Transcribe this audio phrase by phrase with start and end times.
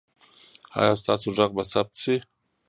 [0.79, 2.15] ایا ستاسو غږ به ثبت شي؟